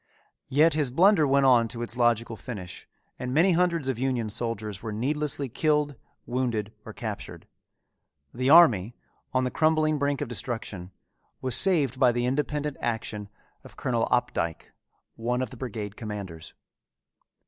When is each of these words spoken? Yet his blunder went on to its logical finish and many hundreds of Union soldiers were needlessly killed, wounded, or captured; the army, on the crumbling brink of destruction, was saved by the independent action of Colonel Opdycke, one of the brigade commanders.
Yet 0.49 0.73
his 0.73 0.89
blunder 0.89 1.27
went 1.27 1.45
on 1.45 1.67
to 1.67 1.83
its 1.83 1.95
logical 1.95 2.35
finish 2.35 2.87
and 3.19 3.31
many 3.31 3.51
hundreds 3.51 3.87
of 3.87 3.99
Union 3.99 4.31
soldiers 4.31 4.81
were 4.81 4.91
needlessly 4.91 5.47
killed, 5.47 5.93
wounded, 6.25 6.73
or 6.83 6.91
captured; 6.91 7.45
the 8.33 8.49
army, 8.49 8.95
on 9.31 9.43
the 9.43 9.51
crumbling 9.51 9.99
brink 9.99 10.19
of 10.19 10.27
destruction, 10.27 10.89
was 11.39 11.53
saved 11.55 11.99
by 11.99 12.11
the 12.11 12.25
independent 12.25 12.77
action 12.79 13.29
of 13.63 13.77
Colonel 13.77 14.07
Opdycke, 14.11 14.71
one 15.17 15.39
of 15.43 15.51
the 15.51 15.55
brigade 15.57 15.95
commanders. 15.95 16.55